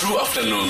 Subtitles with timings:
[0.00, 0.68] true afternoon.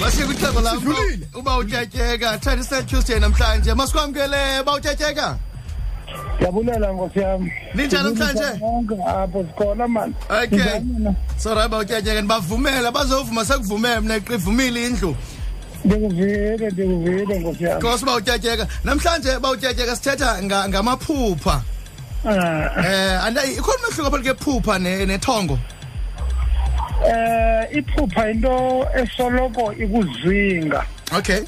[0.00, 1.26] Masike kwixhego lam Sidlulile.
[1.34, 5.38] uba utyatyeka Traditional Tuesday namhlanje masikwamkele ba utyatyeka?
[6.36, 8.58] Ndiyabulela nkosi yam Ninjani namhlanje?
[8.60, 10.58] Bonke apho sikhona mani Okay.
[10.58, 11.14] Njani na?
[11.38, 15.16] sorry ba utyatyeka ndibavumela bazovuma sekuvumele mna ivumile indlu.
[15.84, 18.66] Ndikuvile ndikuvile nkosi yam Nkosi ba utyatyeka.
[18.84, 21.62] Namhlanje ba utyatyeka sithetha nga- ngamaphupha.
[22.28, 25.58] Ah, eh andayi ikhona umehluko phakathi kephupha ne- nethongo?
[27.04, 30.84] Eh iphupha into esoloko ikuzinga.
[31.18, 31.40] Okay.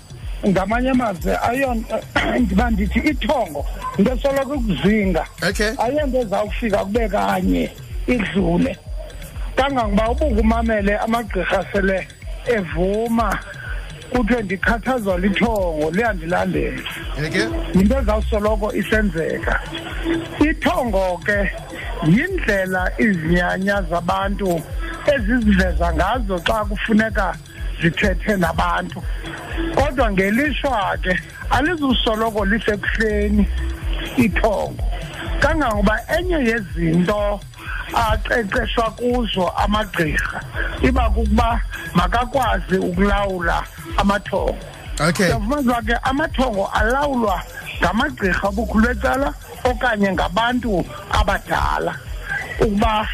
[0.47, 2.01] Ngamanye amazwi ayonto
[2.41, 3.67] ndiba ndithi ithongo
[3.99, 5.27] into esoloko ikuzinga.
[5.49, 5.73] Okay.
[5.79, 7.71] Ayonto ezawufika kube kanye
[8.07, 8.77] idlule.
[9.57, 12.09] Kangangoba ubukumamele amagqirha sele
[12.47, 13.39] evuma
[14.11, 16.83] kuthiwe ndikhathazwa lithongo liyandilandela
[17.27, 17.47] okay.
[17.75, 19.61] Yinto ezawusoloko isenzeka.
[20.51, 21.51] Ithongo ke
[22.07, 24.63] yindlela izinyanya zabantu
[25.15, 27.35] eziziveza ngazo xa kufuneka
[27.81, 29.03] zithethe nabantu.
[29.75, 33.49] Kodwa ngelishwa ke alizusoloko lisekuhleni
[34.17, 34.85] ithongo.
[35.41, 37.41] Kangangoba enye yezinto
[37.95, 40.41] aqeqeshwa kuzo amagqirha
[40.83, 41.61] iba kukuba
[41.95, 43.65] makakwazi ukulawula
[43.97, 44.59] amathongo.
[45.09, 45.27] Okay.
[45.27, 47.43] Siyafumanisa ke amathongo alawulwa
[47.81, 51.95] ngamagqirha obukhulu becala okanye ngabantu abadala.
[52.61, 53.09] Ukuba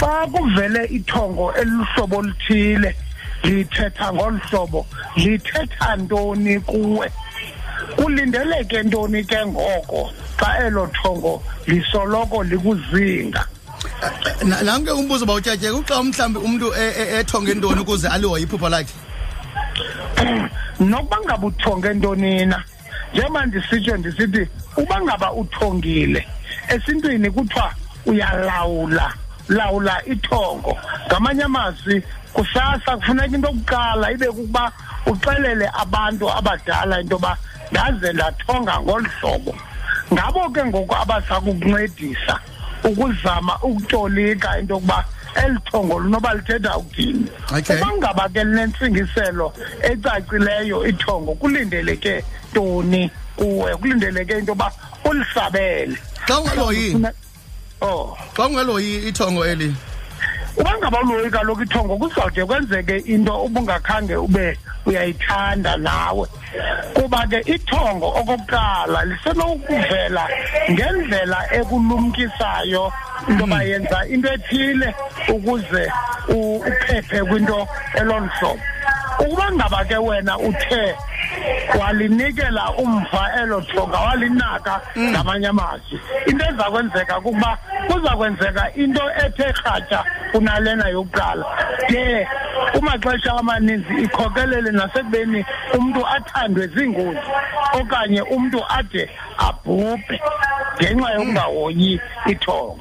[0.00, 2.96] xa kuvele ithongo eluhlobo oluthile
[3.44, 7.10] lithetha ngolu hlobo lithetha ntoni kuwe?
[7.96, 13.46] Kulindeleke ntoni ke ngoko xa elo thongo lisoloko likuzinga?
[14.44, 18.68] Na- nanke umbuzo ba utyatyeka uxa mhlawumbi umuntu e- e- ethonge ntoni ukuze alihoye iphupha
[18.68, 18.92] lakhe?
[20.80, 22.64] Nokuba ngaba uthonge ntonina
[23.12, 26.26] njengoba ndisitsho ndisithi uba ngaba uthongile
[26.68, 27.72] esintwini kuthiwa
[28.06, 29.12] uyalawula.
[29.48, 30.76] Lawula ithongo.
[31.06, 32.02] Ngamanye amazwi
[32.32, 34.72] kusasa kufuneka into yokuqala ibe kukuba
[35.06, 37.36] uxelele abantu abadala into yoba
[37.72, 39.54] ndaze ndathonga ngolu hlobo.
[40.12, 42.40] Ngabo ke ngoku abaza kukuncedisa
[42.84, 45.04] ukuzama ukutolika into yokuba
[45.44, 47.26] eli thongo lunoba lithetha ukuthini.
[47.82, 49.52] Uba ngaba ke linentsingiselo
[49.82, 53.76] ecacileyo ithongo kulindeleke ntoni kuwe?
[53.76, 54.72] Kulindeleke into yoba
[55.04, 55.96] ulisabele.
[56.26, 56.92] Xa ungaloyi?
[56.92, 57.12] Fune-
[57.80, 58.16] oh.
[58.34, 59.74] Xa ungaloyi ithongo eli?
[60.56, 66.28] Uba ngaba uloyi kaloku ithongo kuzawude kwenzeke into ubungakhange ube uyayithanda nawe.
[66.94, 70.28] Kuba ke ithongo okokuqala lisenokuvela
[70.70, 72.92] ngendlela ekulumkisayo
[73.28, 74.94] into yoba yenza into ethile
[75.28, 75.92] ukuze
[76.28, 78.60] uphephe kwinto elolu hlobo.
[79.18, 80.94] Ukuba ngaba ke wena uthe
[81.80, 86.00] walinikela umva elo thonga walinaka ngamanye amazwi.
[86.26, 91.44] Into eza kwenzeka kukuba kuza kwenzeka into ethe rhatya kunalena yokuqala.
[91.90, 92.26] De
[92.72, 95.44] kumaxesha amaninzi ikhokelele nasekubeni
[95.78, 97.18] umntu athandwe ziingozi
[97.72, 100.20] okanye umntu ade abhubhe
[100.82, 102.80] ngenxa yokungahoyi ithongo.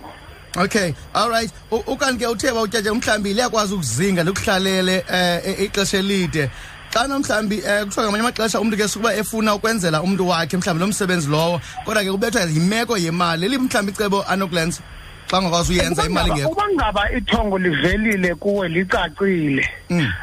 [0.58, 1.52] Okay all right.
[1.72, 6.50] U- ukanti ke uthe ba utyatyeka mhlawumbi liyakwazi ukuzinga likuhlalele um ixesha elide.
[6.96, 10.88] Xana mhlawumbi um kuthiwa ngamanye amaxesha umntu ke sukuba efuna ukwenzela umntu wakhe mhlawumbi lo
[10.88, 14.82] msebenzi lowo kodwa ke kubethwa yimeko yemali eliphi mhlawumbi icebo anokulenza
[15.30, 20.14] xa ungakwazi uyenza imali ngekho uba ngaba ithongo livelile kuwe licacile Mm.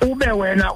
[0.00, 0.72] ube wena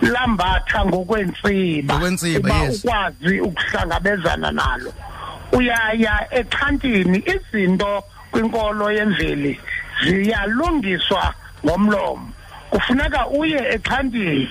[0.00, 2.84] usalambatha ngokwentsiba Ngokwentsiba, uba yes.
[2.84, 4.92] ukwazi ukuhlangabezana nalo
[5.52, 9.60] uyaya exhantini izinto kwinkolo yemveli
[10.04, 11.34] ziyalungiswa
[11.66, 12.30] ngomlomo
[12.70, 14.48] kufuneka uye exhantini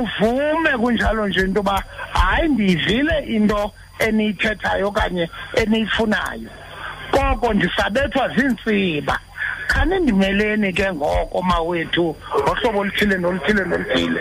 [0.00, 1.82] uvume kunjalo nje into yoba
[2.12, 6.50] hayi ndiyivile into eniyithethayo okanye eniyifunayo.
[7.10, 9.18] Koko ndisabethwa ziintsiba.
[9.66, 14.20] Khanindimeleni ke ngoko mawethu ngohlobo oluthile noluthile noluthile.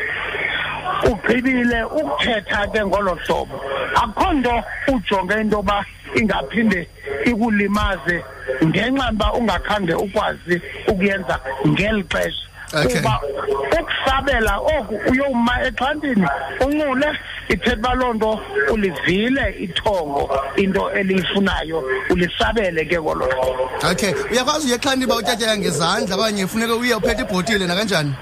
[1.11, 3.61] Ugqibile ukuthetha ke ngolo hlobo.
[3.95, 6.88] Akho nto ujonge into yoba ingaphinde
[7.25, 8.23] ikulimaze
[8.65, 12.47] ngenxa yoba ungakhange ukwazi ukuyenza ngeli xesha.
[12.72, 13.22] Kuba
[13.80, 16.27] ukusabela oku uyowuma exhantini
[16.65, 17.07] uncule
[17.50, 18.39] ithetha uba loo nto
[18.71, 23.69] ulivile ithongo into eliyifunayo ulisabele ke ngolo hlobo.
[23.91, 24.13] Okay.
[24.31, 28.13] Uyakwazi uye xhanti ba utyatyeka ngezandla okanye funeka uye uphethe ibhotile nakanjani?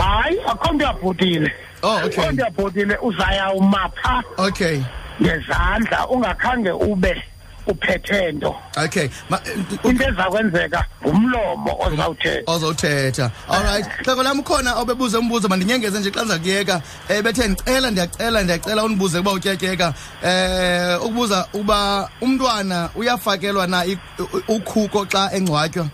[0.00, 1.52] Hayi akho nto yabhotile.
[1.82, 2.22] Oh, okay.
[2.22, 4.80] akho nto yabhotile uzayawuma phaa okay.
[5.22, 7.22] ngezandla ungakhange ube.
[7.66, 8.56] Uphethe nto.
[8.84, 9.40] Okay Ma-
[9.84, 12.52] into eza kwenzeka ngumlomo ozawuthetha.
[12.52, 13.30] Ozothetha.
[13.48, 18.42] Alright xhego lam ukhona obebuze umbuzo mandinyengeze nje xa ndiza kuyeka um bethe ndicela ndiyacela
[18.42, 25.86] ndiyacela undibuze ukuba utyatyeka um ukubuza uba umntwana uyafakelwa na i- u- ukhuko xa engcwatywa?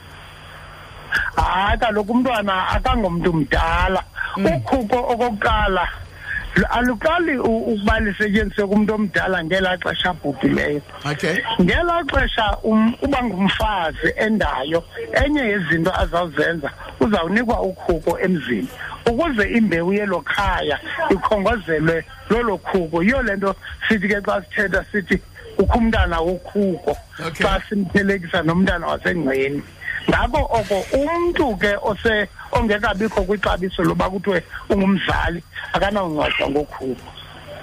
[1.36, 4.02] Hayi kaloku umntwana akangomntu mdala.
[4.36, 5.88] Ukhuko okokuqala
[6.70, 10.82] aluqali u- ukuba lisetyenziswe kumntu omdala ngelaa xesha abhubhileyo.
[11.10, 11.36] Okay.
[11.60, 14.84] Ngelaa xesha um- uba ngumfazi endayo
[15.24, 16.70] enye yezinto azawuzenza
[17.00, 18.68] uzawunikwa ukhuko emzini.
[19.06, 20.78] Ukuze imbewu yelo khaya
[21.10, 23.54] ikhongozelwe lolo khuko yiyo le nto
[23.88, 25.18] sithi ke xa sithetha sithi
[25.58, 27.46] ukho umntana wokhuko Okay.
[27.46, 29.62] xa simthelekisa nomntana wasengcweni
[30.10, 37.12] ngako oko umntu ke ose ongekabikho kwixabiso loba kuthiwe ungumzali akanawuncwadwa ngokhuko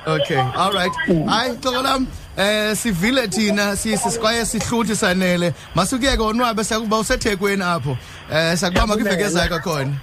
[0.07, 0.91] Okay, all right.
[1.27, 2.07] Hayi xoko lam
[2.37, 5.53] eh sivile thina sisi kwaye sihluthi sanele.
[5.75, 7.97] Masukuyeke onwabe sakuba usethekwini apho.
[8.31, 9.93] Eh sakubamba kwiveke ezayo kwakhona.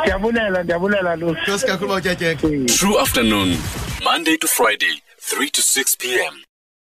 [0.00, 2.64] ndiyabulela ndiyabulela lusi Nkosi kakhulu bawutyatyeke.
[2.66, 3.56] True afternoon,
[4.04, 6.45] Monday to Friday, 3 to 6 p.m.